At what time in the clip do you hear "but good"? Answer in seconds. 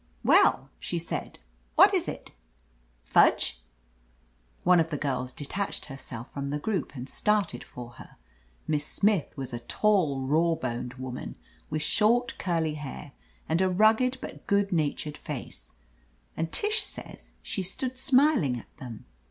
14.21-14.71